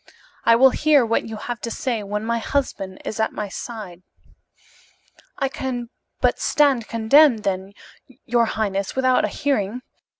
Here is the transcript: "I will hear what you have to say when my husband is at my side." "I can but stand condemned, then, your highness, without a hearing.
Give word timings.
"I 0.45 0.55
will 0.55 0.71
hear 0.71 1.05
what 1.05 1.25
you 1.27 1.35
have 1.35 1.61
to 1.61 1.69
say 1.69 2.01
when 2.01 2.25
my 2.25 2.39
husband 2.39 2.99
is 3.05 3.19
at 3.19 3.33
my 3.33 3.49
side." 3.49 4.01
"I 5.37 5.47
can 5.47 5.89
but 6.21 6.39
stand 6.39 6.87
condemned, 6.87 7.43
then, 7.43 7.73
your 8.25 8.45
highness, 8.45 8.95
without 8.95 9.25
a 9.25 9.27
hearing. 9.27 9.83